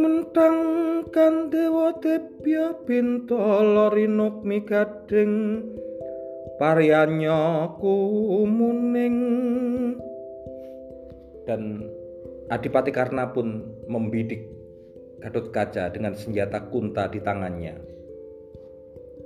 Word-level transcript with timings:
mentang 0.00 0.56
kan 1.12 1.52
dewa 1.52 1.92
debya 2.00 2.72
bintala 2.88 3.92
rinukmi 3.92 4.64
gading 4.64 5.60
paryanya 6.56 7.68
kumuning 7.76 9.18
dan 11.44 11.84
Adipati 12.48 12.88
Karna 12.88 13.36
pun 13.36 13.68
membidik 13.92 14.48
Gatot 15.20 15.52
Kaca 15.52 15.92
dengan 15.92 16.14
senjata 16.14 16.70
kunta 16.70 17.10
di 17.10 17.18
tangannya. 17.20 17.74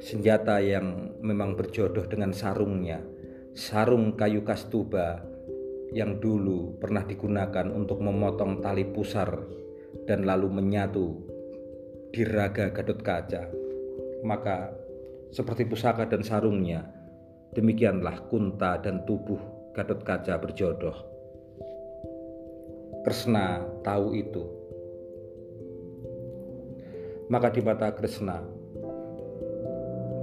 Senjata 0.00 0.58
yang 0.58 1.20
memang 1.20 1.52
berjodoh 1.54 2.08
dengan 2.08 2.32
sarungnya, 2.32 3.04
sarung 3.52 4.16
kayu 4.16 4.40
kastuba 4.42 5.31
yang 5.92 6.16
dulu 6.18 6.80
pernah 6.80 7.04
digunakan 7.04 7.68
untuk 7.68 8.00
memotong 8.00 8.64
tali 8.64 8.88
pusar 8.88 9.28
dan 10.08 10.24
lalu 10.24 10.48
menyatu 10.48 11.20
di 12.12 12.24
raga 12.24 12.72
Gatot 12.72 13.00
Kaca. 13.00 13.42
Maka 14.24 14.72
seperti 15.32 15.68
pusaka 15.68 16.08
dan 16.08 16.24
sarungnya, 16.24 16.84
demikianlah 17.52 18.28
kunta 18.32 18.80
dan 18.80 19.04
tubuh 19.04 19.40
Gatot 19.76 20.00
Kaca 20.00 20.36
berjodoh. 20.40 20.96
Kresna 23.04 23.60
tahu 23.84 24.16
itu. 24.16 24.44
Maka 27.28 27.48
di 27.48 27.60
mata 27.64 27.88
Kresna, 27.96 28.44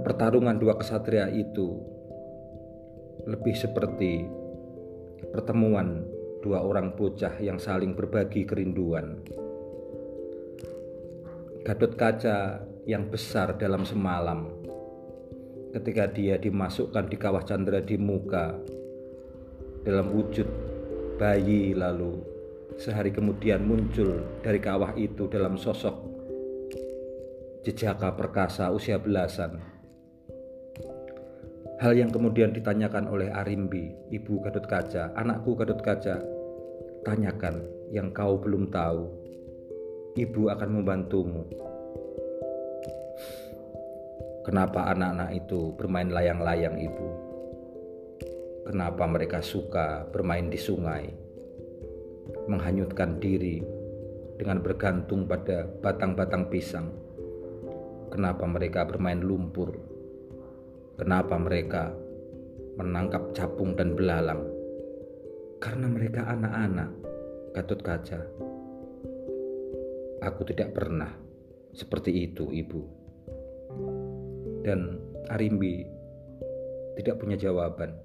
pertarungan 0.06 0.58
dua 0.58 0.78
kesatria 0.78 1.26
itu 1.30 1.78
lebih 3.26 3.52
seperti 3.52 4.39
pertemuan 5.28 6.08
dua 6.40 6.64
orang 6.64 6.96
bocah 6.96 7.36
yang 7.44 7.60
saling 7.60 7.92
berbagi 7.92 8.48
kerinduan. 8.48 9.20
Gatot 11.60 11.92
kaca 11.92 12.64
yang 12.88 13.12
besar 13.12 13.60
dalam 13.60 13.84
semalam 13.84 14.48
ketika 15.70 16.10
dia 16.10 16.40
dimasukkan 16.40 17.06
di 17.06 17.16
kawah 17.20 17.44
Chandra 17.46 17.78
di 17.78 17.94
muka 17.94 18.58
dalam 19.86 20.10
wujud 20.10 20.48
bayi 21.20 21.76
lalu 21.76 22.18
sehari 22.80 23.12
kemudian 23.12 23.62
muncul 23.62 24.24
dari 24.40 24.58
kawah 24.58 24.96
itu 24.96 25.28
dalam 25.28 25.54
sosok 25.60 25.94
jejaka 27.62 28.16
perkasa 28.16 28.72
usia 28.72 28.96
belasan 28.96 29.60
hal 31.80 31.96
yang 31.96 32.12
kemudian 32.12 32.52
ditanyakan 32.52 33.08
oleh 33.08 33.32
Arimbi 33.32 33.96
ibu 34.12 34.44
Gatot 34.44 34.68
Kaca 34.68 35.16
anakku 35.16 35.56
Gatot 35.56 35.80
Kaca 35.80 36.20
tanyakan 37.08 37.64
yang 37.88 38.12
kau 38.12 38.36
belum 38.36 38.68
tahu 38.68 39.08
ibu 40.20 40.52
akan 40.52 40.70
membantumu. 40.76 41.48
Kenapa 44.44 44.92
anak-anak 44.92 45.30
itu 45.36 45.72
bermain 45.76 46.10
layang-layang, 46.10 46.76
ibu? 46.80 47.08
Kenapa 48.66 49.04
mereka 49.08 49.38
suka 49.40 50.04
bermain 50.08 50.48
di 50.48 50.56
sungai, 50.60 51.08
menghanyutkan 52.48 53.20
diri 53.20 53.62
dengan 54.36 54.64
bergantung 54.64 55.28
pada 55.28 55.68
batang-batang 55.68 56.48
pisang? 56.48 56.88
Kenapa 58.10 58.48
mereka 58.48 58.88
bermain 58.88 59.20
lumpur? 59.20 59.99
Kenapa 61.00 61.40
mereka 61.40 61.96
menangkap 62.76 63.32
capung 63.32 63.72
dan 63.72 63.96
belalang? 63.96 64.44
Karena 65.56 65.88
mereka 65.88 66.28
anak-anak, 66.28 66.92
Gatot 67.56 67.80
Kaca. 67.80 68.20
Aku 70.20 70.44
tidak 70.44 70.76
pernah 70.76 71.08
seperti 71.72 72.28
itu, 72.28 72.52
Ibu. 72.52 72.82
Dan 74.60 75.00
Arimbi 75.32 75.88
tidak 77.00 77.16
punya 77.16 77.40
jawaban. 77.40 77.96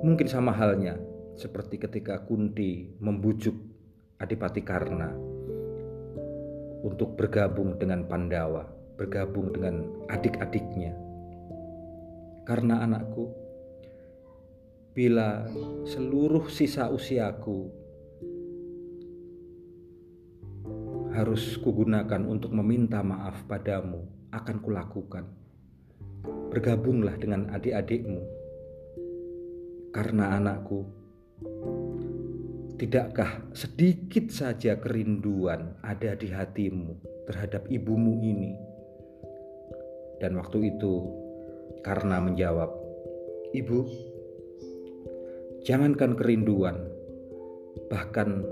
Mungkin 0.00 0.32
sama 0.32 0.56
halnya 0.56 0.96
seperti 1.36 1.76
ketika 1.76 2.24
Kunti 2.24 2.88
membujuk 3.04 3.52
Adipati 4.16 4.64
Karna 4.64 5.12
untuk 6.88 7.20
bergabung 7.20 7.76
dengan 7.76 8.08
Pandawa, 8.08 8.64
bergabung 8.96 9.52
dengan 9.52 9.84
adik-adiknya. 10.08 11.07
Karena 12.48 12.80
anakku, 12.80 13.28
bila 14.96 15.44
seluruh 15.84 16.48
sisa 16.48 16.88
usiaku 16.88 17.68
harus 21.12 21.60
kugunakan 21.60 22.24
untuk 22.24 22.56
meminta 22.56 23.04
maaf 23.04 23.44
padamu 23.44 24.00
akan 24.32 24.56
kulakukan. 24.64 25.28
Bergabunglah 26.48 27.20
dengan 27.20 27.52
adik-adikmu. 27.52 28.24
Karena 29.92 30.40
anakku, 30.40 30.88
tidakkah 32.80 33.44
sedikit 33.52 34.32
saja 34.32 34.80
kerinduan 34.80 35.76
ada 35.84 36.16
di 36.16 36.32
hatimu 36.32 36.96
terhadap 37.28 37.68
ibumu 37.68 38.24
ini? 38.24 38.56
Dan 40.16 40.40
waktu 40.40 40.72
itu 40.72 41.27
karena 41.82 42.20
menjawab, 42.20 42.70
"Ibu, 43.54 43.78
jangankan 45.64 46.16
kerinduan, 46.16 46.88
bahkan 47.92 48.44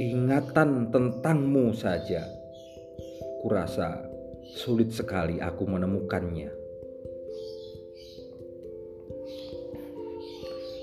ingatan 0.00 0.90
tentangmu 0.90 1.70
saja. 1.76 2.26
Kurasa 3.44 4.08
sulit 4.56 4.90
sekali 4.90 5.38
aku 5.38 5.68
menemukannya. 5.68 6.50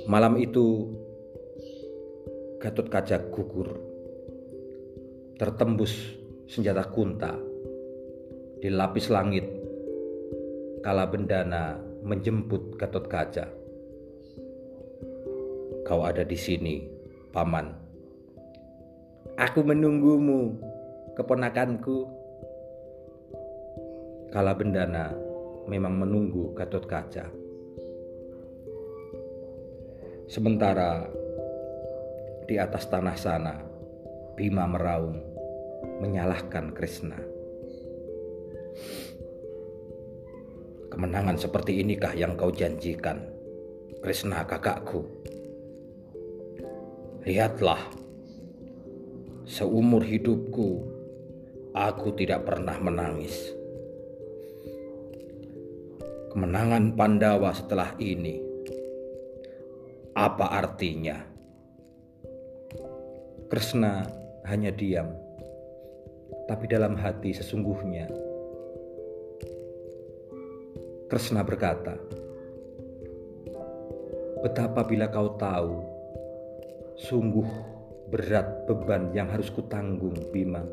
Malam 0.05 0.37
itu 0.41 0.97
Gatot 2.61 2.93
Kaca 2.93 3.17
gugur, 3.33 3.73
tertembus 5.41 5.97
senjata 6.45 6.85
kunta 6.93 7.33
di 8.61 8.69
lapis 8.69 9.09
langit. 9.09 9.60
Kala 10.81 11.05
bendana 11.05 11.77
menjemput 12.01 12.73
Gatot 12.73 13.05
Kaca. 13.05 13.45
Kau 15.85 16.01
ada 16.01 16.25
di 16.25 16.33
sini, 16.33 16.81
paman. 17.29 17.69
Aku 19.37 19.61
menunggumu, 19.61 20.57
keponakanku. 21.13 22.09
Kala 24.33 24.57
bendana 24.57 25.13
memang 25.69 26.01
menunggu 26.01 26.57
Gatot 26.57 26.89
Kaca. 26.89 27.29
Sementara 30.25 31.05
di 32.49 32.57
atas 32.57 32.89
tanah 32.89 33.17
sana, 33.21 33.55
Bima 34.33 34.65
meraung 34.65 35.21
menyalahkan 36.01 36.73
Krishna. 36.73 37.21
Kemenangan 40.91 41.39
seperti 41.39 41.79
inikah 41.79 42.11
yang 42.11 42.35
kau 42.35 42.51
janjikan, 42.51 43.23
Krishna 44.03 44.43
kakakku? 44.43 45.07
Lihatlah, 47.23 47.79
Seumur 49.51 50.03
hidupku, 50.03 50.83
aku 51.75 52.15
tidak 52.15 52.47
pernah 52.47 52.75
menangis. 52.79 53.51
Kemenangan 56.31 56.95
Pandawa 56.95 57.51
setelah 57.51 57.91
ini, 57.99 58.39
apa 60.15 60.55
artinya? 60.55 61.19
Krishna 63.51 64.07
hanya 64.47 64.71
diam, 64.71 65.11
tapi 66.47 66.71
dalam 66.71 66.95
hati 66.95 67.35
sesungguhnya 67.35 68.30
Krishna 71.11 71.43
berkata, 71.43 71.99
"Betapa 74.39 74.87
bila 74.87 75.11
kau 75.11 75.35
tahu, 75.35 75.83
sungguh 76.95 77.71
berat 78.11 78.67
beban 78.67 79.15
yang 79.15 79.31
harus 79.31 79.47
kutanggung, 79.47 80.13
Bima. 80.35 80.67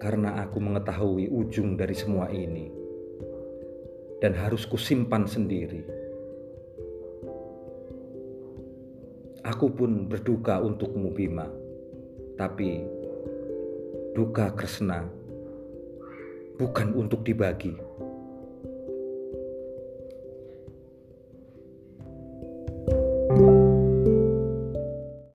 Karena 0.00 0.44
aku 0.44 0.60
mengetahui 0.60 1.28
ujung 1.28 1.76
dari 1.76 1.92
semua 1.92 2.32
ini 2.32 2.72
dan 4.20 4.32
harus 4.32 4.64
kusimpan 4.64 5.28
sendiri. 5.28 5.84
Aku 9.44 9.72
pun 9.72 10.08
berduka 10.08 10.58
untukmu, 10.58 11.12
Bima. 11.12 11.46
Tapi 12.36 12.84
duka 14.16 14.52
Kresna 14.56 15.04
bukan 16.56 16.96
untuk 16.96 17.20
dibagi. 17.20 17.76